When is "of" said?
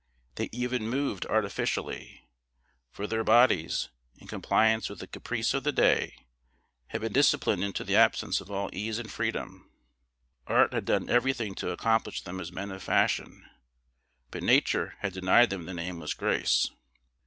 5.53-5.63, 8.41-8.49, 12.71-12.81